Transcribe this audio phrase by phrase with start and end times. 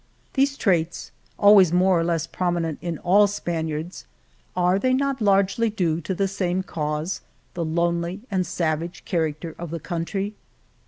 [0.33, 4.07] These traits, always more or less prominent in all Spaniards,
[4.55, 7.21] are they not largely due to the same cause—
[7.53, 10.33] the lonely and savage character of the country